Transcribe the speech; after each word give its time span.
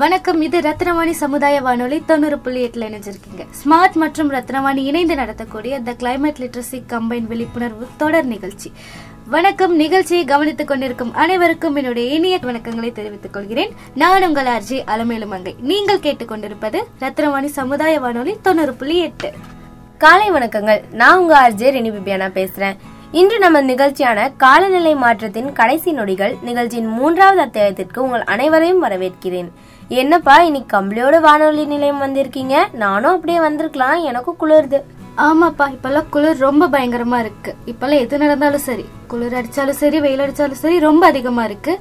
வணக்கம் 0.00 0.42
இது 0.42 0.60
ரத்னவாணி 0.60 1.10
சமுதாய 1.10 1.60
வானொலி 1.60 2.02
தொண்ணூறு 2.06 2.38
புள்ளி 2.38 2.60
எட்டுல 2.66 2.84
இணைஞ்சிருக்கீங்க. 2.88 3.44
ஸ்மார்ட் 3.62 3.92
மற்றும் 3.92 4.30
ரத்னவாணி 4.32 4.76
இணைந்து 4.76 5.14
நடத்தக்கூடிய 5.14 5.82
த 5.82 5.94
கிளைமேட் 5.98 6.40
லிட்ரஸி 6.42 6.82
கம்பைன் 6.88 7.26
விழிப்புணர்வு 7.26 7.86
தொடர் 7.96 8.24
நிகழ்ச்சி. 8.24 8.72
வணக்கம் 9.26 9.74
நிகழ்ச்சியை 9.74 10.24
கவனித்துக் 10.24 10.66
கொண்டிருக்கும் 10.66 11.14
அனைவருக்கும் 11.14 11.76
என்னுடைய 11.76 12.14
இனிய 12.14 12.38
வணக்கங்களை 12.42 12.92
தெரிவித்துக் 12.92 13.32
கொள்கிறேன். 13.32 13.74
நான் 13.94 14.26
உங்கள் 14.26 14.46
அர்ஜி 14.46 14.78
அலமேலுமங்கை. 14.94 15.54
நீங்கள் 15.60 15.98
கேட்டுக்கொண்டிருப்பது 15.98 16.80
ரத்னவாணி 17.00 17.44
சமுதாய 17.44 18.00
வானொலி 18.00 18.36
தொண்ணூறு 18.42 18.74
புள்ளி 18.74 18.98
எட்டு. 18.98 19.32
காலை 19.98 20.30
வணக்கங்கள். 20.30 20.80
நான் 20.92 21.18
உங்க 21.18 21.34
ஆர்ஜே 21.40 21.70
ரெனி 21.76 21.92
பிபியானா 21.92 22.30
பேசுறேன். 22.40 22.76
இன்று 23.18 23.38
நம்ம 23.38 23.60
நிகழ்ச்சியான 23.62 24.36
காலநிலை 24.36 24.92
மாற்றத்தின் 24.94 25.48
கடைசி 25.52 25.92
நொடிகள் 25.92 26.34
நிகழ்ச்சியின் 26.48 26.90
மூன்றாவது 26.98 27.40
அத்தியாயத்திற்கு 27.40 27.98
உங்கள் 27.98 28.24
அனைவரையும் 28.32 28.82
வரவேற்கிறேன். 28.84 29.48
என்னப்பா 29.88 30.34
இன்னைக்கு 30.48 30.70
கம்பளியோட 30.74 31.20
வானொலி 31.20 31.64
நிலையம் 31.64 32.02
வந்திருக்கீங்க? 32.02 32.54
நானும் 32.72 33.14
அப்படியே 33.14 33.38
வந்திருக்கலாம். 33.40 34.02
எனக்கும் 34.10 34.36
குளிருது. 34.42 34.78
ஆமாப்பா 35.16 35.66
இப்பெல்லாம் 35.76 36.08
குளிர் 36.10 36.44
ரொம்ப 36.46 36.68
பயங்கரமா 36.68 37.18
இருக்கு. 37.18 37.54
இப்பெல்லாம் 37.66 38.02
எது 38.04 38.18
நடந்தாலும் 38.18 38.64
சரி 38.68 38.84
குளிர் 39.06 39.38
அடிச்சாலும் 39.40 39.80
சரி 39.82 40.00
வெயில் 40.00 40.22
அடிச்சாலும் 40.26 40.62
சரி 40.64 40.78
ரொம்ப 40.78 41.06
அதிகமா 41.06 41.44
இருக்கு. 41.44 41.74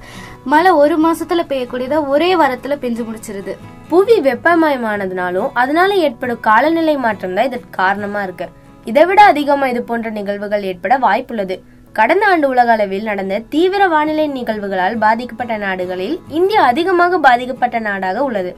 மழை 0.53 0.71
ஒரு 0.83 0.97
மாசத்துல 1.05 1.43
பெய்யக்கூடியதா 1.51 2.07
ஒரே 2.07 2.35
வாரத்துல 2.35 2.77
பெஞ்சு 2.85 3.05
முடிச்சிருது. 3.09 3.55
புவி 3.89 4.17
வெப்பமயமானதுனாலும் 4.29 5.51
அதனால 5.53 5.93
ஏற்படும் 6.07 6.39
காலநிலை 6.49 6.97
மாற்றம் 7.05 7.33
தான் 7.33 7.45
இதற்கு 7.45 7.69
காரணமா 7.69 8.23
இருக்கு. 8.23 8.47
இதை 8.89 9.03
விட 9.09 9.21
அதிகமா 9.31 9.65
இது 9.73 9.81
போன்ற 9.89 10.09
நிகழ்வுகள் 10.17 10.65
ஏற்பட 10.71 10.93
வாய்ப்புள்ளது. 11.05 11.55
கடந்த 11.97 12.23
ஆண்டு 12.31 12.47
உலக 12.53 12.71
அளவில் 12.75 13.07
நடந்த 13.09 13.39
தீவிர 13.53 13.83
வானிலை 13.93 14.25
நிகழ்வுகளால் 14.35 14.97
பாதிக்கப்பட்ட 15.05 15.53
நாடுகளில் 15.63 16.17
இந்தியா 16.39 16.61
அதிகமாக 16.71 17.19
பாதிக்கப்பட்ட 17.27 17.79
நாடாக 17.87 18.23
உள்ளது. 18.27 18.51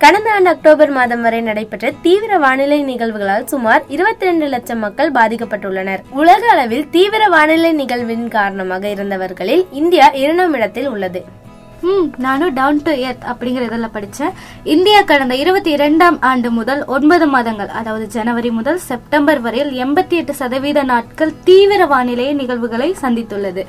கடந்த 0.00 0.28
ஆண்டு 0.34 0.50
அக்டோபர் 0.52 0.90
மாதம் 0.96 1.22
வரை 1.26 1.38
நடைபெற்ற 1.48 1.92
தீவிர 2.06 2.32
வானிலை 2.42 2.78
நிகழ்வுகளால் 2.90 3.46
சுமார் 3.52 3.82
22 3.96 4.48
லட்சம் 4.54 4.82
மக்கள் 4.84 5.14
பாதிக்கப்பட்டுள்ளனர். 5.18 6.02
உலக 6.20 6.42
அளவில் 6.54 6.86
தீவிர 6.96 7.22
வானிலை 7.34 7.72
நிகழ்வின் 7.80 8.28
காரணமாக 8.36 8.86
இருந்தவர்களில் 8.96 9.64
இந்தியா 9.80 10.08
இரண்டாம் 10.22 10.56
இடத்தில் 10.58 10.90
உள்ளது. 10.94 11.22
ம் 11.82 12.12
நானும் 12.18 12.52
டவுன் 12.52 12.80
டு 12.82 12.92
எர்த் 12.92 13.24
அப்படிங்கிற 13.24 13.62
இதெல்லாம் 13.62 13.90
படிச்சேன். 13.94 14.32
இந்தியா 14.64 15.02
கடந்த 15.02 15.34
இருபத்தி 15.34 15.70
இரண்டாம் 15.70 16.22
ஆண்டு 16.22 16.50
முதல் 16.50 16.84
ஒன்பது 16.84 17.26
மாதங்கள் 17.26 17.68
அதாவது 17.68 18.06
ஜனவரி 18.06 18.50
முதல் 18.50 18.78
செப்டம்பர் 18.78 19.40
வரையில் 19.40 19.86
எண்பத்தி 19.86 20.08
எட்டு 20.08 20.34
சதவீத 20.34 20.82
நாட்கள் 20.82 21.32
தீவிர 21.44 21.86
வானிலை 21.86 22.32
நிகழ்வுகளை 22.32 22.96
சந்தித்துள்ளது. 23.02 23.64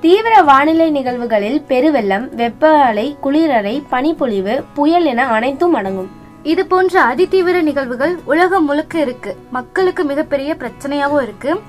தீவிர 0.00 0.42
வானிலை 0.42 0.90
நிகழ்வுகளில் 0.90 1.64
பெருவெள்ளம் 1.68 2.34
வெப்ப 2.34 2.68
அலை 2.68 3.16
குளிரறை 3.22 3.82
பனிப்பொழிவு 3.88 4.64
புயல் 4.74 5.04
என 5.04 5.26
அனைத்தும் 5.26 5.74
அடங்கும். 5.74 6.10
இது 6.42 6.66
போன்ற 6.66 7.14
அதிதீவிர 7.14 7.62
நிகழ்வுகள் 7.62 8.18
உலகம் 8.24 8.64
முழுக்க 8.64 9.00
இருக்கு. 9.00 9.36
மக்களுக்கு 9.50 10.04
மிகப்பெரிய 10.04 10.56
பிரச்சனையாவும் 10.58 11.22
இருக்கு. 11.22 11.60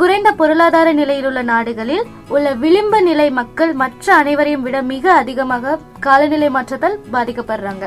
குறைந்த 0.00 0.32
பொருளாதார 0.32 0.88
நிலையில் 0.92 1.24
உள்ள 1.24 1.40
நாடுகளில் 1.42 2.02
உள்ள 2.28 2.48
விளிம்பு 2.54 2.98
நிலை 3.02 3.30
மக்கள் 3.38 3.72
மற்ற 3.72 4.14
அனைவரையும் 4.14 4.62
விட 4.62 4.82
மிக 4.90 5.04
அதிகமாக 5.12 5.78
காலநிலை 6.00 6.50
மாற்றத்தால் 6.56 6.96
பாதிக்கப்படுறாங்க. 7.12 7.84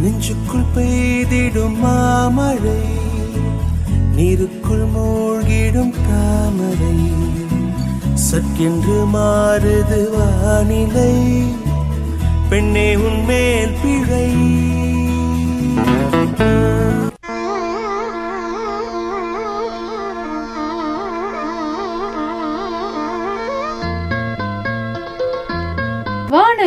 நெஞ்சுக்குள் 0.00 0.66
பெய்திடும் 0.76 1.76
மாமழை 1.84 2.80
நீருக்குள் 4.16 4.86
மூழ்கிடும் 4.94 5.94
தாமரை. 6.08 6.96
சற்கென்று 8.26 8.98
மாறுது 9.14 10.00
வானிலை 10.14 11.14
பெண்ணே 12.48 12.88
உன்மேல் 13.06 13.76
பிழை. 13.82 14.28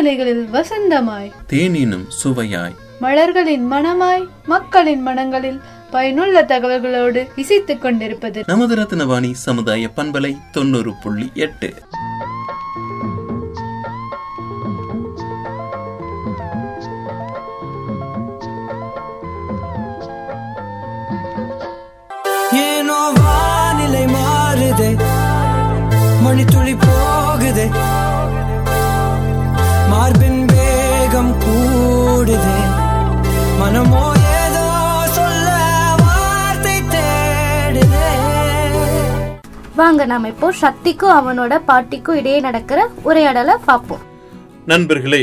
வானலைகளில் 0.02 0.48
வசந்தமாய். 0.52 1.32
தேனினும் 1.48 2.06
சுவையாய். 2.24 2.74
மலர்களின் 3.00 3.72
மனமாய் 3.72 4.28
மக்களின் 4.46 5.02
மனங்களில் 5.02 5.60
பயனுள்ள 5.90 6.42
தகவல்களோடு 6.42 7.26
இசைத்துக் 7.36 7.80
கொண்டிருப்பது 7.80 8.44
நமது 8.46 8.74
ரத்னவாணி 8.74 9.32
சமுதாய 9.32 9.88
பண்பலை 9.96 10.36
தொண்ணூறு 10.52 10.92
புள்ளி 11.02 11.30
எட்டு. 11.34 11.74
மனமோ 33.72 34.00
ஏதோ 34.38 34.62
சொல்ல 35.16 35.50
வார்த்தை 36.00 36.74
தேடுதே. 36.94 38.08
வாங்க 39.78 40.04
நாம 40.10 40.28
இப்போ 40.32 40.48
சக்திக்கும் 40.62 41.14
அவனோட 41.18 41.52
பாட்டிக்கும் 41.68 42.18
இடையே 42.20 42.40
நடக்கிற 42.46 42.80
உரையாடலை 43.08 43.54
பார்ப்போம். 43.68 44.02
நண்பர்களே 44.70 45.22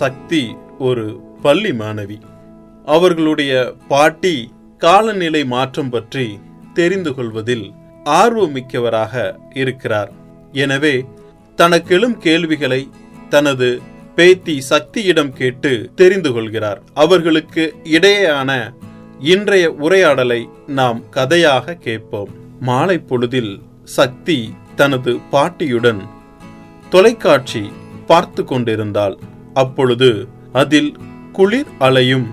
சக்தி 0.00 0.42
ஒரு 0.88 1.04
பள்ளி 1.44 1.72
மாணவி. 1.82 2.18
அவர்களுடைய 2.96 3.52
பாட்டி 3.92 4.34
காலநிலை 4.80 5.44
மாற்றம் 5.54 5.92
பற்றி 5.94 6.26
தெரிந்து 6.80 7.12
கொள்வதில் 7.14 7.66
ஆர்வமிக்கவராக 8.20 9.14
இருக்கிறார். 9.62 10.12
எனவே 10.64 10.94
தனக்கெழும் 11.58 12.18
கேள்விகளை 12.26 12.82
தனது 13.36 13.70
பேத்தி 14.18 14.54
சக்தியிடம் 14.68 15.32
கேட்டு 15.32 15.90
தெரிந்து 15.94 16.32
கொள்கிறார். 16.32 16.82
அவர்களுக்கு 16.94 17.74
இடையேயான 17.84 18.50
இன்றைய 19.20 19.66
உரையாடலை 19.72 20.48
நாம் 20.66 21.08
கதையாக 21.10 21.74
கேட்போம். 21.74 22.30
மாலை 22.60 22.98
பொழுதில் 22.98 23.52
சக்தி 23.84 24.54
தனது 24.76 25.18
பாட்டியுடன் 25.30 26.00
தொலைக்காட்சி 26.90 27.62
பார்த்து 28.06 28.44
கொண்டிருந்தாள். 28.44 29.16
அப்பொழுது 29.54 30.28
அதில் 30.52 30.96
குளிர் 31.32 31.70
அலையும் 31.78 32.26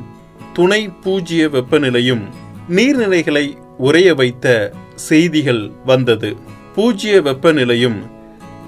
துணை 0.53 0.89
பூஜ்ய 1.03 1.47
வெப்பநிலையும் 1.47 2.23
நீர்நிலைகளை 2.69 3.45
உறைய 3.77 4.15
வைத்த 4.15 4.73
செய்திகள் 4.95 5.71
வந்தது. 5.85 6.37
பூஜ்ய 6.75 7.21
வெப்பநிலையும் 7.21 7.99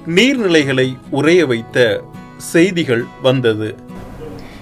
நீர்நிலைகளை 0.07 0.87
உறைய 1.11 1.45
வைத்த 1.45 2.03
செய்திகள் 2.37 3.05
வந்தது. 3.21 3.75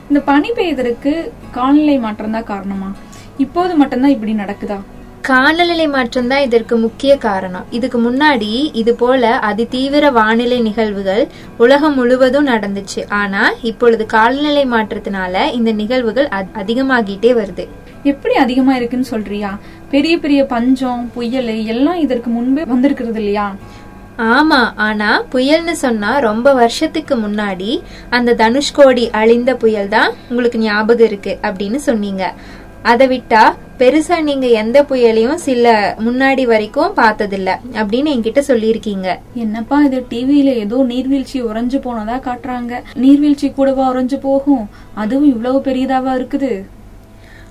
இந்த 0.09 0.19
பனி 0.19 0.51
பெய்தற்கு 0.51 1.31
காலநிலை 1.51 1.97
மாற்றம் 1.97 2.31
தான் 2.31 2.43
காரணமா? 2.43 2.95
இப்போது 3.37 3.75
மட்டும்தான் 3.75 4.11
இப்படி 4.11 4.33
நடக்குதா? 4.33 4.77
காலநிலை 5.21 5.87
மாற்றம் 5.87 6.27
தான் 6.27 6.41
இதற்கு 6.41 6.77
முக்கிய 6.77 7.17
காரணம். 7.17 7.65
இதுக்கு 7.71 8.11
முன்னாடி 8.11 8.71
இது 8.73 8.95
போல 8.95 9.39
அதிதீவிர 9.39 10.11
வானிலை 10.11 10.59
நிகழ்வுகள் 10.61 11.27
உலகம் 11.57 11.93
முழுவதும் 11.93 12.47
நடந்துச்சு. 12.47 13.09
ஆனா 13.09 13.53
இப்பொழுது 13.61 14.05
காலநிலை 14.05 14.65
மாற்றத்தினால 14.65 15.51
இந்த 15.51 15.71
நிகழ்வுகள் 15.71 16.29
அதிகமாகிட்டே 16.61 17.33
வருது. 17.41 17.67
எப்படி 18.03 18.35
அதிகமா 18.35 18.75
இருக்குன்னு 18.75 19.11
சொல்றியா? 19.13 19.59
பெரிய 19.89 20.17
பெரிய 20.17 20.45
பஞ்சம் 20.45 21.11
புயல் 21.13 21.47
எல்லாம் 21.47 21.95
இதற்கு 21.95 22.29
முன்பே 22.29 22.63
வந்திருக்கிறது 22.63 23.19
இல்லையா? 23.19 23.55
ஆமா 24.17 24.73
ஆனா 24.75 25.23
புயல்னு 25.31 25.71
சொன்னா 25.71 26.19
ரொம்ப 26.19 26.53
வருஷத்துக்கு 26.53 27.15
முன்னாடி 27.15 27.81
அந்த 28.09 28.33
தனுஷ்கோடி 28.33 29.09
அழிந்த 29.09 29.55
புயல் 29.55 29.87
தான் 29.87 30.13
உங்களுக்கு 30.29 30.57
ஞாபகம் 30.57 31.07
இருக்கு 31.07 31.39
அப்படின்னு 31.43 31.75
சொன்னீங்க. 31.75 32.33
அதை 32.83 33.07
விட்டா 33.07 33.55
பெருசா 33.77 34.21
நீங்க 34.21 34.47
எந்த 34.47 34.83
புயலையும் 34.83 35.33
சில 35.33 35.95
முன்னாடி 35.99 36.45
வரைக்கும் 36.45 36.93
பார்த்ததில்ல 36.95 37.59
அப்படின்னு 37.73 38.09
என்கிட்ட 38.15 38.41
சொல்லியிருக்கீங்க. 38.47 39.17
என்னப்பா 39.33 39.81
இது 39.81 40.05
டிவியில 40.09 40.55
ஏதோ 40.55 40.83
நீர்வீழ்ச்சி 40.83 41.41
உறைஞ்சு 41.43 41.79
போனதா 41.79 42.19
காட்டுறாங்க. 42.27 42.81
நீர்வீழ்ச்சி 42.93 43.51
கூடவா 43.51 43.93
உறைஞ்சு 43.93 44.19
போகும்? 44.21 44.69
அதுவும் 44.93 45.27
இவ்வளவு 45.27 45.59
பெரியதாவா 45.59 46.13
இருக்குது? 46.13 46.65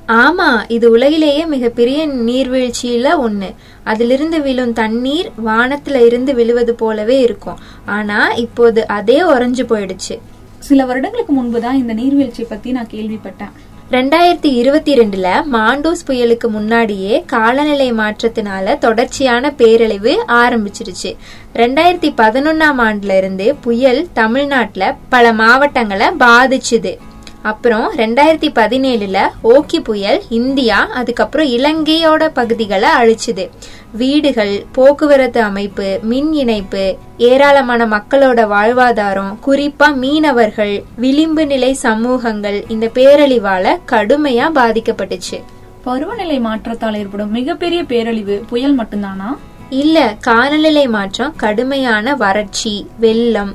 ஆமா 0.08 0.64
இது 0.68 0.90
உலகிலேயே 0.90 1.46
மிகப்பெரிய 1.46 2.08
நீர்வீழ்ச்சியில 2.08 3.08
ஒண்ணு. 3.26 3.54
அதிலிருந்து 3.84 4.42
விழும் 4.42 4.72
தண்ணீர் 4.72 5.30
வானத்துல 5.44 6.04
இருந்து 6.04 6.34
விழுவது 6.34 6.74
போலவே 6.74 7.20
இருக்கும். 7.20 7.58
ஆனா 7.86 8.32
இப்போது 8.32 8.88
அதே 8.88 9.22
உறைஞ்சு 9.22 9.62
போயிடுச்சு. 9.68 10.18
சில 10.58 10.84
வருடங்களுக்கு 10.84 11.32
முன்புதான் 11.32 11.76
இந்த 11.76 11.94
நீர்வீழ்ச்சி 11.94 12.44
பத்தி 12.44 12.72
நான் 12.72 12.88
கேள்விப்பட்டேன். 12.90 13.52
ரெண்டாயிரத்தி 13.90 14.46
இருபத்தி 14.46 14.98
ரெண்டுல 14.98 15.44
மாண்டோஸ் 15.52 16.04
புயலுக்கு 16.06 16.48
முன்னாடியே 16.48 17.24
காலநிலை 17.26 17.92
மாற்றத்தினால 17.92 18.78
தொடர்ச்சியான 18.78 19.50
பேரழிவு 19.50 20.24
ஆரம்பிச்சிருச்சு. 20.28 21.16
ரெண்டாயிரத்தி 21.54 22.12
பதினொன்னாம் 22.16 22.78
ஆண்டுல 22.78 23.16
இருந்து 23.16 23.54
புயல் 23.54 24.06
தமிழ்நாட்டுல 24.12 24.96
பல 25.08 25.32
மாவட்டங்களை 25.32 26.06
பாதிச்சுது. 26.06 26.96
அப்புறம் 27.44 27.94
ரெண்டாயிரத்தி 27.96 28.48
பதினேழுல 28.58 29.18
ஓக்கி 29.42 29.80
புயல் 29.80 30.22
இந்தியா 30.28 30.76
அதுக்கப்புறம் 30.86 31.46
இலங்கையோட 31.46 32.28
பகுதிகளை 32.28 32.88
அழிச்சுது. 33.00 33.50
வீடுகள் 33.92 34.64
போக்குவரத்து 34.72 35.40
அமைப்பு 35.42 35.98
மின் 36.02 36.32
இணைப்பு 36.32 36.96
ஏராளமான 37.18 37.86
மக்களோட 37.86 38.40
வாழ்வாதாரம் 38.54 39.34
குறிப்பா 39.46 39.94
மீனவர்கள் 39.94 40.84
விளிம்பு 40.96 41.46
நிலை 41.46 41.72
சமூகங்கள் 41.74 42.64
இந்த 42.68 42.90
பேரழிவால 42.94 43.76
கடுமையா 43.90 44.46
பாதிக்கப்பட்டுச்சு. 44.54 45.38
பருவநிலை 45.84 46.40
மாற்றத்தால் 46.40 46.94
ஏற்படும் 46.94 47.30
மிகப்பெரிய 47.30 47.84
பேரழிவு 47.84 48.44
புயல் 48.48 48.78
மட்டும்தானா? 48.78 49.30
இல்ல 49.70 50.16
காலநிலை 50.20 50.88
மாற்றம் 50.88 51.36
கடுமையான 51.36 52.14
வறட்சி 52.14 52.86
வெள்ளம் 52.98 53.54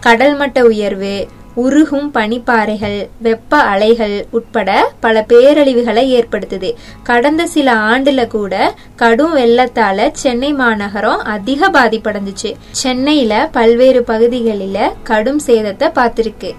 கடல் 0.00 0.36
மட்ட 0.36 0.60
உயர்வு 0.60 1.28
உருகும் 1.60 2.08
பனிப்பாறைகள் 2.14 2.98
வெப்ப 3.26 3.58
அலைகள் 3.72 4.16
உட்பட 4.30 4.70
பல 5.00 5.24
பேரழிவுகளை 5.28 6.04
ஏற்படுத்துது. 6.18 6.70
கடந்த 7.02 7.42
சில 7.46 7.74
ஆண்டுல 7.90 8.26
கூட 8.26 8.54
கடும் 8.96 9.34
வெள்ளத்தால 9.36 10.08
சென்னை 10.22 10.52
மாநகரம் 10.52 11.22
அதிக 11.34 11.70
பாதிப்படைஞ்சிச்சு. 11.70 12.52
சென்னையில 12.84 13.32
பல்வேறு 13.52 14.02
பகுதிகளில 14.06 14.90
கடும் 15.02 15.40
சேதத்தை 15.46 15.88
பார்த்திருக்கு. 16.00 16.50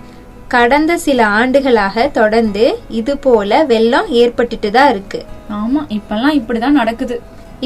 கடந்த 0.48 0.98
சில 0.98 1.20
ஆண்டுகளாக 1.40 2.08
தொடர்ந்து 2.08 2.64
இது 3.00 3.14
போல 3.18 3.64
வெள்ளம் 3.64 4.10
ஏற்பட்டுட்டு 4.22 4.70
தான் 4.70 4.90
இருக்கு. 4.90 5.20
ஆமா 5.60 5.82
இப்பெல்லாம் 5.98 6.36
இப்படிதான் 6.40 6.80
நடக்குது. 6.80 7.16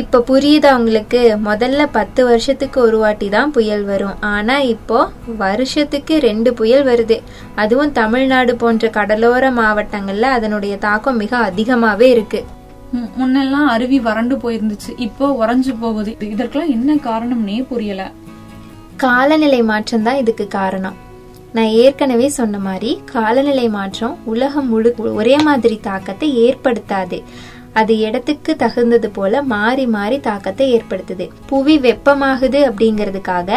இப்ப 0.01 0.23
புரியுதா 0.27 0.69
உங்களுக்கு? 0.77 1.19
முதல்ல 1.45 1.81
பத்து 1.91 2.21
வருஷத்துக்கு 2.25 2.81
ஒரு 2.81 2.97
வாட்டி 2.97 3.29
தான் 3.29 3.51
புயல் 3.51 3.83
வரும். 3.83 4.17
ஆனா 4.19 4.55
இப்போ 4.59 5.09
வருஷத்துக்கு 5.37 6.19
ரெண்டு 6.19 6.53
புயல் 6.53 6.85
வருது. 6.85 7.17
அதுவும் 7.55 7.91
தமிழ்நாடு 7.91 8.55
போன்ற 8.55 8.89
கடலோர 8.89 9.51
மாவட்டங்கள்ல 9.51 10.33
அதனுடைய 10.37 10.77
தாக்கம் 10.77 11.17
மிக 11.17 11.37
அதிகமாவே 11.49 12.09
இருக்கு. 12.15 12.41
முன்னெல்லாம் 13.19 13.69
அருவி 13.75 13.99
வறண்டு 13.99 14.35
போயிருந்துச்சு. 14.35 14.91
இப்போ 14.97 15.25
உறைஞ்சு 15.41 15.73
போகுது. 15.79 16.17
இதற்கெல்லாம் 16.33 16.71
என்ன 16.71 16.93
காரணம்னே 17.07 17.65
புரியல. 17.71 18.11
காலநிலை 18.97 19.63
மாற்றம் 19.63 20.03
தான் 20.03 20.15
இதுக்கு 20.15 20.47
காரணம். 20.47 20.99
நான் 21.53 21.73
ஏற்கனவே 21.81 22.27
சொன்ன 22.27 22.59
மாதிரி 22.59 23.01
காலநிலை 23.05 23.67
மாற்றம் 23.69 24.15
உலகம் 24.25 24.69
முழு 24.69 24.89
ஒரே 25.19 25.35
மாதிரி 25.37 25.79
தாக்கத்தை 25.81 26.29
ஏற்படுத்தாது. 26.45 27.17
அது 27.79 27.93
இடத்துக்கு 27.97 28.55
தகுந்தது 28.55 29.09
போல 29.09 29.41
மாறி 29.53 29.85
மாறி 29.95 30.19
தாக்கத்தை 30.19 30.65
ஏற்படுத்துது. 30.77 31.25
புவி 31.45 31.75
வெப்பமாகுது 31.79 32.59
அப்படிங்கிறதுக்காக 32.69 33.49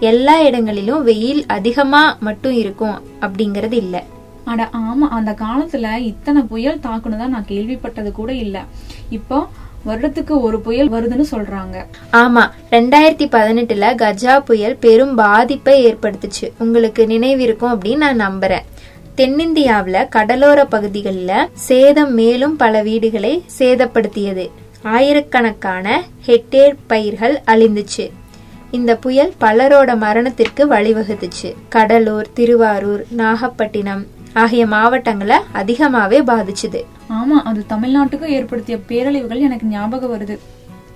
எல்லா 0.00 0.36
இடங்களிலும் 0.40 1.02
வெயில் 1.02 1.42
அதிகமா 1.46 2.02
மட்டும் 2.20 2.56
இருக்கும் 2.62 2.96
அப்படிங்கறது 3.20 3.72
இல்ல. 3.72 3.96
அட 4.44 4.62
ஆமா 4.72 5.06
அந்த 5.18 5.32
காலத்துல 5.42 5.96
இத்தனை 6.10 6.42
புயல் 6.42 6.82
தாக்குனதா 6.86 7.26
நான் 7.26 7.50
கேள்விப்பட்டது 7.50 8.12
கூட 8.12 8.32
இல்ல. 8.44 8.56
இப்போ 9.10 9.38
வருடத்துக்கு 9.86 10.34
ஒரு 10.40 10.58
புயல் 10.60 10.90
வருதுன்னு 10.90 11.24
சொல்றாங்க. 11.30 11.76
ஆமா 12.12 12.42
ரெண்டாயிரத்தி 12.70 13.26
பதினெட்டுல 13.34 13.88
கஜா 14.02 14.34
புயல் 14.44 14.76
பெரும் 14.76 15.14
பாதிப்பை 15.14 15.74
ஏற்படுத்துச்சு. 15.88 16.46
உங்களுக்கு 16.58 17.02
நினைவிருக்கும் 17.06 17.74
அப்படின்னு 17.74 18.02
நான் 18.04 18.22
நம்புறேன். 18.26 18.64
தென்னிந்தியாவுல 19.16 20.08
கடலோர 20.08 20.64
பகுதிகளில் 20.64 21.48
சேதம் 21.54 22.14
மேலும் 22.14 22.56
பல 22.56 22.82
வீடுகளை 22.82 23.44
சேதப்படுத்தியது. 23.58 24.50
ஆயிரக்கணக்கான 24.82 26.02
ஹெக்டேர் 26.26 26.74
பயிர்கள் 26.86 27.40
அழிந்துச்சு. 27.46 28.10
இந்த 28.70 28.96
புயல் 28.96 29.32
பலரோட 29.40 29.96
மரணத்திற்கு 29.96 30.66
வழிவகுத்துச்சு. 30.66 31.54
கடலூர் 31.68 32.32
திருவாரூர் 32.32 33.04
நாகப்பட்டினம் 33.10 34.06
ஆகிய 34.32 34.66
மாவட்டங்களை 34.66 35.36
அதிகமாவே 35.54 36.20
பாதிச்சுது. 36.30 36.84
ஆமா 37.10 37.40
அது 37.44 37.64
தமிழ்நாட்டுக்கும் 37.68 38.34
ஏற்படுத்திய 38.38 38.78
பேரழிவுகள் 38.88 39.38
எனக்கு 39.38 39.66
ஞாபகம் 39.66 40.20
வருது. 40.20 40.38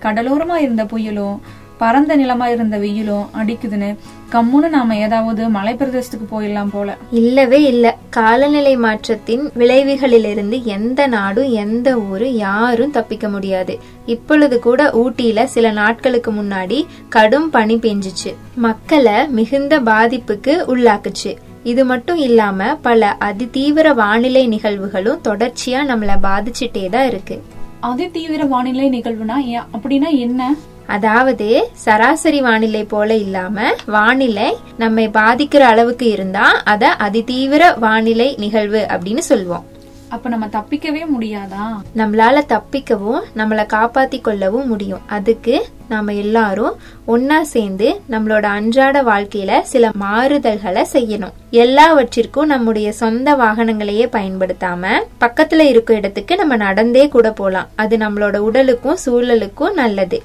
கடலோரமா 0.03 0.57
இருந்த 0.57 0.85
புயலும் 0.85 1.41
பரந்த 1.79 2.17
நிலமா 2.17 2.47
இருந்த 2.47 2.79
வெயிலும் 2.79 3.29
அடிக்குதுன்னு 3.35 3.97
கம்முன்னு 4.33 4.69
நாம 4.69 4.97
ஏதாவது 4.97 5.49
மலை 5.49 5.75
பிரதேசத்துக்கு 5.75 6.27
போயிடலாம் 6.31 6.71
போல. 6.73 6.97
இல்லவே 7.11 7.63
இல்ல. 7.63 7.97
காலநிலை 8.11 8.77
மாற்றத்தின் 8.77 9.51
விளைவுகளிலிருந்து 9.59 10.63
எந்த 10.63 11.07
நாடும் 11.07 11.51
எந்த 11.51 11.97
ஊரும் 11.99 12.37
யாரும் 12.37 12.91
தப்பிக்க 12.91 13.29
முடியாது. 13.29 13.79
இப்பொழுது 14.07 14.59
கூட 14.59 14.91
ஊட்டியில 14.95 15.45
சில 15.45 15.71
நாட்களுக்கு 15.71 16.33
முன்னாடி 16.33 16.87
கடும் 17.09 17.51
பனி 17.51 17.77
பெஞ்சுச்சு. 17.77 18.35
மக்களை 18.55 19.29
மிகுந்த 19.29 19.81
பாதிப்புக்கு 19.81 20.55
உள்ளாக்குச்சு. 20.69 21.37
இது 21.65 21.85
மட்டும் 21.85 22.17
இல்லாம 22.17 22.77
பல 22.83 23.17
அதிதீவிர 23.21 23.95
வானிலை 23.95 24.49
நிகழ்வுகளும் 24.49 25.21
தொடர்ச்சியா 25.25 25.81
நம்மள 25.91 26.11
பாதிச்சுட்டே 26.23 26.89
தான் 26.89 27.07
இருக்கு. 27.07 27.43
அதி 27.81 28.11
தீவிர 28.11 28.45
வானிலை 28.45 28.89
நிகழ்வுனா 28.89 29.37
அப்படின்னா 29.73 30.19
என்ன? 30.19 30.55
அதாவது 30.89 31.69
சராசரி 31.75 32.41
வானிலை 32.41 32.85
போல 32.85 33.15
இல்லாம 33.15 33.57
வானிலை 33.87 34.57
நம்மை 34.79 35.09
பாதிக்கிற 35.09 35.65
அளவுக்கு 35.73 36.09
இருந்தா 36.09 36.47
அத 36.65 36.97
அதிதீவிர 36.99 37.79
வானிலை 37.79 38.35
நிகழ்வு 38.39 38.87
அப்படின்னு 38.89 39.25
சொல்லுவோம் 39.31 39.67
அப்ப 40.11 40.29
நம்ம 40.29 40.47
தப்பிக்கவே 40.47 41.01
முடியாதா? 41.15 41.65
நம்மளால 41.97 42.43
தப்பிக்கவும் 42.49 43.23
நம்மள 43.37 43.61
காப்பாத்தி 43.73 44.21
கொள்ளவும் 44.21 44.67
முடியும். 44.67 45.01
அதுக்கு 45.07 45.67
நாம 45.89 46.15
எல்லாரும் 46.15 46.77
ஒன்னா 47.07 47.41
சேர்ந்து 47.41 48.01
நம்மளோட 48.11 48.43
அன்றாட 48.43 49.03
வாழ்க்கையில 49.03 49.61
சில 49.61 49.91
மாறுதல்களை 50.01 50.85
செய்யணும். 50.93 51.35
எல்லாவற்றிற்கும் 51.51 52.47
நம்முடைய 52.47 52.93
சொந்த 52.93 53.37
வாகனங்களையே 53.37 54.07
பயன்படுத்தாம 54.13 54.93
பக்கத்துல 55.21 55.61
இருக்க 55.61 55.95
இடத்துக்கு 55.95 56.37
நம்ம 56.37 56.57
நடந்தே 56.57 57.09
கூட 57.09 57.31
போலாம். 57.33 57.69
அது 57.77 57.97
நம்மளோட 57.97 58.37
உடலுக்கும் 58.37 59.03
சூழலுக்கும் 59.07 59.73
நல்லது. 59.73 60.21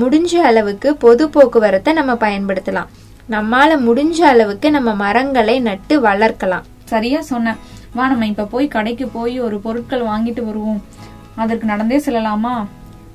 முடிஞ்ச 0.00 0.34
அளவுக்கு 0.34 0.96
பொது 0.96 1.28
போக்குவரத்தை 1.28 1.92
நம்ம 1.94 2.12
பயன்படுத்தலாம். 2.12 2.90
நம்மால 3.30 3.76
முடிஞ்ச 3.88 4.12
அளவுக்கு 4.12 4.70
நம்ம 4.70 4.94
மரங்களை 4.94 5.60
நட்டு 5.60 6.00
வளர்க்கலாம். 6.00 6.64
சரியா 6.84 7.20
சொன்ன. 7.20 7.56
வா 7.94 8.08
நம்ம 8.08 8.26
இப்ப 8.26 8.44
போய் 8.44 8.68
கடைக்கு 8.68 9.08
போய் 9.08 9.40
ஒரு 9.40 9.60
பொருட்கள் 9.60 10.02
வாங்கிட்டு 10.02 10.44
வருவோம். 10.44 10.82
அதற்கு 11.34 11.66
நடந்தே 11.66 11.98
செல்லலாமா? 11.98 12.66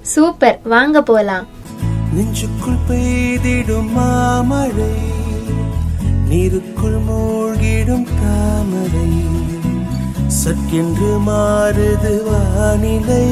சூப்பர். 0.02 0.60
வாங்க 0.64 1.02
போலாம். 1.02 1.48
நெஞ்சுக்குள் 2.14 2.80
பெய்திடும் 2.88 3.92
மாமழை 3.92 4.92
நீருக்குள் 6.30 7.00
மூழ்கிடும் 7.10 8.08
தாமரை 8.22 9.12
சற்கென்று 10.28 11.12
மாறுது 11.28 12.16
வானிலை. 12.24 13.28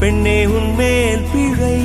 பெண்ணே 0.00 0.46
உன்மேல் 0.46 1.22
பிழை. 1.32 1.76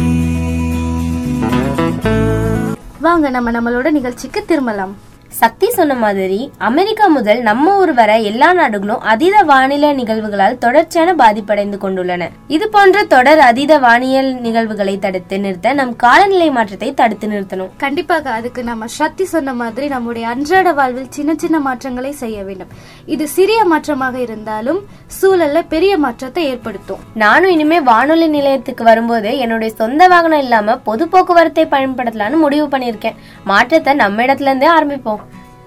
வாங்க 3.00 3.30
நம்ம 3.30 3.52
நம்மளோட 3.52 3.92
நிகழ்ச்சிக்கு 3.92 4.46
திரும்பலாம். 4.46 4.94
சக்தி 5.40 5.68
சொன்ன 5.76 5.94
மாதிரி 6.02 6.40
அமெரிக்கா 6.68 7.06
முதல் 7.14 7.40
நம்ம 7.48 7.76
ஊர் 7.82 7.92
வரை 8.00 8.16
எல்லா 8.30 8.48
நாடுகளும் 8.58 9.04
அதீத 9.12 9.38
வானிலை 9.52 9.90
நிகழ்வுகளால் 10.00 10.58
தொடர்ச்சியான 10.64 11.10
பாதிப்படைந்து 11.22 11.78
கொண்டுள்ளன. 11.84 12.28
இது 12.56 12.66
போன்ற 12.74 13.04
தொடர் 13.14 13.42
அதீத 13.50 13.74
வானியல் 13.86 14.30
நிகழ்வுகளை 14.46 14.96
தடுத்து 15.06 15.38
நிறுத்த 15.44 15.74
நம் 15.80 15.94
காலநிலை 16.04 16.50
மாற்றத்தை 16.58 16.90
தடுத்து 17.02 17.30
நிறுத்தணும். 17.34 17.72
கண்டிப்பாக 17.86 18.30
அதுக்கு 18.40 18.64
நம்ம 18.72 18.90
சக்தி 18.98 19.28
சொன்ன 19.34 19.54
மாதிரி 19.62 19.88
நம்முடைய 19.96 20.28
அன்றாட 20.34 20.74
வாழ்வில் 20.80 21.10
சின்ன 21.18 21.36
சின்ன 21.44 21.60
மாற்றங்களை 21.68 22.12
செய்ய 22.24 22.38
வேண்டும். 22.50 22.74
இது 23.16 23.28
சிறிய 23.38 23.62
மாற்றமாக 23.74 24.20
இருந்தாலும் 24.26 24.82
சூழல்ல 25.20 25.64
பெரிய 25.74 25.94
மாற்றத்தை 26.06 26.46
ஏற்படுத்தும். 26.52 27.02
நானும் 27.24 27.56
இனிமே 27.56 27.80
வானொலி 27.92 28.30
நிலையத்துக்கு 28.38 28.86
வரும்போது 28.92 29.32
என்னுடைய 29.46 29.72
சொந்த 29.82 30.02
வாகனம் 30.16 30.46
இல்லாம 30.48 30.78
பொது 30.90 31.08
போக்குவரத்தை 31.16 31.68
பயன்படுத்தலாம்னு 31.76 32.44
முடிவு 32.46 32.68
பண்ணியிருக்கேன். 32.76 33.20
மாற்றத்தை 33.54 33.94
நம்ம 34.04 34.24
இடத்துல 34.28 34.52
இருந்தே 34.54 34.72
ஆரம்பிப்போம். 34.78 35.21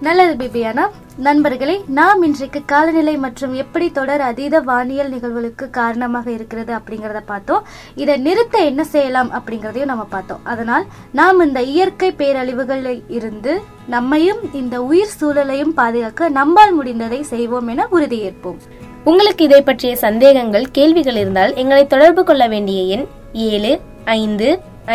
நல்லது 0.04 0.32
பிபியானா? 0.40 0.84
நண்பர்களே 1.26 1.74
நாம் 1.98 2.22
இன்றைக்கு 2.26 2.60
காலநிலை 2.72 3.12
மற்றும் 3.24 3.52
எப்படி 3.62 3.86
தொடர் 3.98 4.22
அதீத 4.28 4.60
வானியல் 4.60 5.10
நிகழ்வுகளுக்கு 5.14 5.66
காரணமாக 5.78 6.26
இருக்கிறது 6.30 6.72
அப்படிங்கறத 6.78 7.20
பார்த்தோம். 7.26 7.62
இதை 8.02 8.16
நிறுத்த 8.16 8.58
என்ன 8.70 8.84
செய்யலாம் 8.94 9.30
அப்படிங்கறதையும் 9.38 9.90
நம்ம 9.92 10.04
பார்த்தோம். 10.14 10.42
அதனால் 10.44 10.84
நாம் 11.20 11.44
இந்த 11.46 11.62
இயற்கை 11.74 12.10
பேரழிவுகளில் 12.18 13.02
இருந்து 13.18 13.54
நம்மையும் 13.94 14.42
இந்த 14.60 14.82
உயிர் 14.90 15.14
சூழலையும் 15.20 15.74
பாதுகாக்க 15.80 16.28
நம்மால் 16.40 16.74
முடிந்ததை 16.80 17.20
செய்வோம் 17.32 17.70
என 17.74 17.88
உறுதியேற்போம். 17.92 18.60
உங்களுக்கு 19.04 19.42
இதை 19.44 19.62
பற்றிய 19.62 19.94
சந்தேகங்கள் 20.06 20.68
கேள்விகள் 20.70 21.20
இருந்தால் 21.22 21.54
எங்களை 21.62 21.86
தொடர்பு 21.86 22.24
கொள்ள 22.24 22.44
வேண்டிய 22.48 22.82
எண் 22.96 23.08
ஏழு 23.32 23.74
ஐந்து 24.20 24.50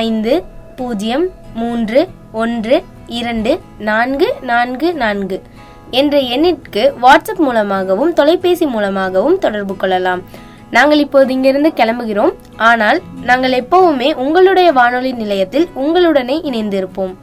ஐந்து 0.05 0.33
பூஜ்ஜியம் 0.75 1.27
மூன்று 1.61 2.01
ஒன்று 2.31 2.77
இரண்டு 3.09 3.59
நான்கு 3.79 4.35
நான்கு 4.41 4.93
நான்கு 4.93 5.41
என்ற 5.91 6.17
எண்ணிற்கு 6.19 6.93
வாட்ஸ்அப் 7.01 7.37
மூலமாகவும் 7.37 8.13
தொலைபேசி 8.13 8.65
மூலமாகவும் 8.65 9.39
தொடர்பு 9.39 9.75
கொள்ளலாம். 9.75 10.21
நாங்கள் 10.71 10.99
இப்போது 10.99 11.33
இங்கிருந்து 11.33 11.71
கிளம்புகிறோம். 11.75 12.33
ஆனால் 12.57 13.01
நாங்கள் 13.21 13.51
எப்பவுமே 13.51 14.13
உங்களுடைய 14.13 14.71
வானொலி 14.71 15.11
நிலையத்தில் 15.11 15.69
உங்களுடனே 15.75 16.41
இணைந்திருப்போம். 16.43 17.15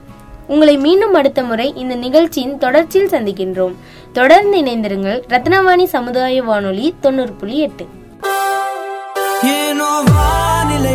உங்களை 0.47 0.77
மீண்டும் 0.77 1.15
அடுத்த 1.15 1.43
முறை 1.43 1.73
இந்த 1.75 1.95
நிகழ்ச்சியின் 1.95 2.59
தொடர்ச்சியில் 2.59 3.11
சந்திக்கின்றோம். 3.11 3.75
தொடர்ந்து 4.13 4.63
இணைந்திருங்கள் 4.63 5.23
ரத்னவாணி 5.29 5.85
சமுதாய 5.85 6.43
வானொலி 6.43 6.95
தொண்ணூறு 7.01 7.33
புள்ளி 7.33 7.59
எட்டு. 7.59 7.87
ஏனோ 9.45 10.03
வானிலை 10.07 10.95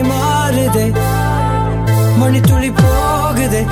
மணித்துளி 2.21 2.71
போகுது. 2.75 3.63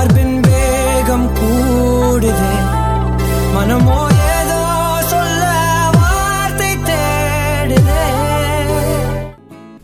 மார்பின் 0.00 0.40
வேகம் 0.40 1.30
கூடுதே. 1.36 2.52
மனமோ 3.54 3.96
ஏதோ 4.34 4.60
சொல்ல 5.02 5.42
வார்த்தை 5.96 6.68
தேடுதே. 6.76 8.04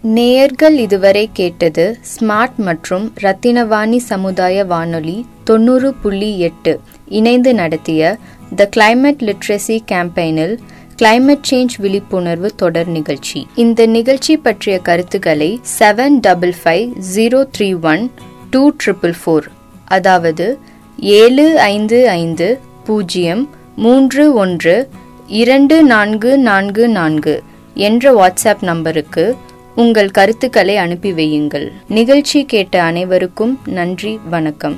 நேயர்கள் 0.01 0.77
இதுவரை 0.77 1.31
கேட்டது 1.33 1.99
ஸ்மார்ட் 2.13 2.57
மற்றும் 2.57 3.13
ரத்தினவாணி 3.21 3.97
சமுதாய 3.97 4.65
வானொலி 4.65 5.27
தொண்ணூறு 5.45 5.95
புள்ளி 5.95 6.39
எட்டு. 6.39 6.81
இணைந்து 7.09 7.55
நடத்திய 7.55 8.19
த 8.57 8.69
கிளைமேட் 8.77 9.23
லிட்ரஸி 9.29 9.79
கேம்பெயினில் 9.93 10.57
கிளைமேட் 11.03 11.45
சேஞ்ச் 11.51 11.77
விழிப்புணர்வு 11.79 12.55
தொடர் 12.55 12.87
நிகழ்ச்சி. 12.87 13.47
இந்த 13.55 13.87
நிகழ்ச்சி 13.87 14.37
பற்றிய 14.37 14.79
கருத்துக்களை 14.79 15.61
seven 15.79 16.19
double 16.21 16.55
five 16.65 16.89
zero 17.17 17.43
three 17.59 17.71
one 17.83 18.11
two 18.51 18.73
triple 18.85 19.15
four 19.25 19.55
அதாவது 19.87 20.59
ஏழு 20.99 21.61
ஐந்து 21.61 22.09
ஐந்து 22.09 22.61
பூஜ்ஜியம் 22.85 23.51
மூன்று 23.77 24.35
ஒன்று 24.35 24.89
இரண்டு 25.27 25.83
நான்கு 25.83 26.39
நான்கு 26.39 26.89
நான்கு 26.89 27.43
என்ற 27.75 28.13
வாட்ஸ்அப் 28.13 28.63
நம்பருக்கு 28.63 29.37
உங்கள் 29.75 30.11
கருத்துக்களை 30.11 30.77
அனுப்பி 30.77 31.13
வையுங்கள். 31.13 31.73
நிகழ்ச்சி 31.89 32.45
கேட்ட 32.45 32.83
அனைவருக்கும் 32.83 33.61
நன்றி 33.67 34.21
வணக்கம். 34.31 34.77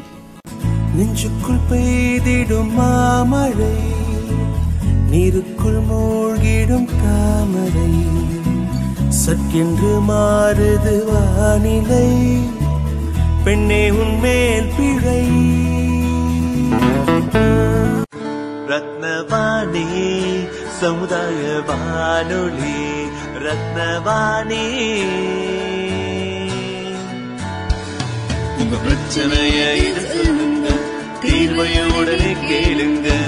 நெஞ்சுக்குள் 0.97 1.61
பெய்திடும் 1.71 2.73
மாமழை 2.73 3.97
நீருக்குள் 5.11 5.81
மூழ்கிடும் 5.91 6.89
தாமரை 7.03 7.91
சற்கென்று 9.09 9.93
மாறுது 10.09 10.97
வானிலை. 11.05 12.07
பெண்ணே 13.49 13.91
உன்மேல் 13.91 14.69
பிழை. 14.77 15.23
ரத்னவாணி 18.69 19.87
சமுதாய 20.67 21.61
வானொலி 21.67 22.81
ரத்னவாணி. 23.39 24.65
உங்க 28.59 28.77
பிரச்சனைய 28.85 29.75
இது 29.75 30.01
சொல்லுங்க 30.01 30.69
தீர்வைய 31.23 31.99
உடனே 31.99 32.33
கேளுங்க. 32.51 33.28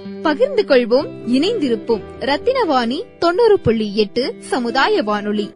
பகிர்ந்து 0.21 0.65
கொள்வோம் 0.67 1.09
இணைந்திருப்போம். 1.27 2.01
ரத்தினவாணி 2.19 3.03
தொண்ணூறு 3.19 3.59
புள்ளி 3.59 3.95
எட்டு 3.95 4.35
சமுதாய 4.39 5.03
வானொலி. 5.03 5.53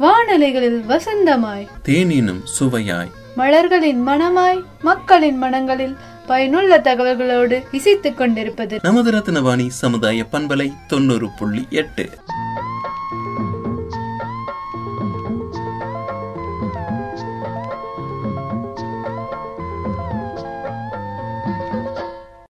வானலைகளில் 0.00 0.82
வசந்தமாய். 0.88 1.66
தேனினும் 1.82 2.42
சுவையாய். 2.58 3.10
மலர்களின் 3.36 4.08
மனமாய் 4.08 4.62
மக்களின் 4.82 5.36
மனங்களில் 5.36 5.96
பயனுள்ள 6.26 6.78
தகவல்களோடு 6.78 7.58
இசைத்துக் 7.72 8.16
கொண்டிருப்பது 8.16 8.78
நமது 8.82 9.10
ரத்னவாணி 9.10 9.66
சமுதாய 9.68 10.24
பண்பலை 10.32 10.72
தொண்ணூறு 10.86 11.28
புள்ளி 11.38 11.66
எட்டு. 11.70 12.04